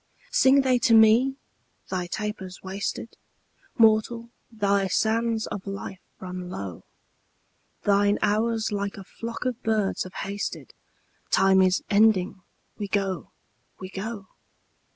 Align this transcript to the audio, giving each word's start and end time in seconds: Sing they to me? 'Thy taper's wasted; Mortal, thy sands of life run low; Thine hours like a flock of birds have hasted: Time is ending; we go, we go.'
Sing 0.31 0.61
they 0.61 0.79
to 0.79 0.95
me? 0.95 1.35
'Thy 1.91 2.07
taper's 2.07 2.63
wasted; 2.63 3.17
Mortal, 3.77 4.31
thy 4.51 4.87
sands 4.87 5.45
of 5.45 5.67
life 5.67 5.99
run 6.19 6.49
low; 6.49 6.83
Thine 7.83 8.17
hours 8.23 8.71
like 8.71 8.97
a 8.97 9.03
flock 9.03 9.45
of 9.45 9.61
birds 9.61 10.01
have 10.01 10.15
hasted: 10.25 10.73
Time 11.29 11.61
is 11.61 11.83
ending; 11.91 12.41
we 12.79 12.87
go, 12.87 13.29
we 13.79 13.91
go.' 13.91 14.25